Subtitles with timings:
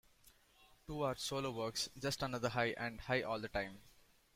[0.87, 3.77] Two are solo works: "Just Another High" and "High All The Time".